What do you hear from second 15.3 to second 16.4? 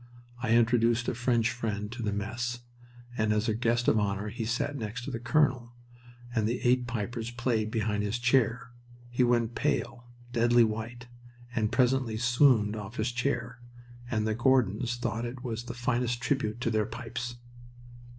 the finest